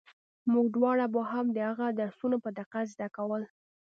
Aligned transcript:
موږ 0.51 0.65
دواړو 0.75 1.05
به 1.13 1.21
هم 1.31 1.45
د 1.53 1.57
هغه 1.69 1.87
درسونه 1.99 2.37
په 2.43 2.49
دقت 2.59 2.85
زده 2.93 3.07
کول. 3.17 3.43